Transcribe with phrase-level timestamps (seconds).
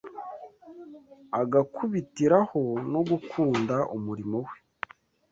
[1.41, 2.61] agakubitiraho
[2.91, 4.55] no gukunda umurimo we